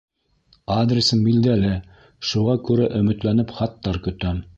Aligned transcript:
Адресым 0.75 1.19
билдәле, 1.27 1.73
шуға 2.31 2.55
күрә 2.71 2.89
өмөтләнеп 3.01 3.53
хаттар 3.59 4.01
көтәм. 4.09 4.41